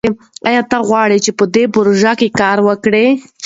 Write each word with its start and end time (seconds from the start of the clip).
ایا 0.49 0.61
ته 0.71 0.77
غواړې 0.87 1.17
چې 1.25 1.31
په 1.37 1.43
دې 1.55 1.63
پروژه 1.75 2.13
کې 2.19 2.27
کار 2.39 2.57
وکړې؟ 2.67 3.05